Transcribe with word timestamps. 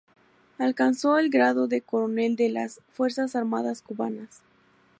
Alcanzó 0.57 1.19
el 1.19 1.29
grado 1.29 1.67
de 1.67 1.81
coronel 1.83 2.35
de 2.35 2.49
las 2.49 2.81
fuerzas 2.91 3.35
armadas 3.35 3.83
cubanas. 3.83 4.41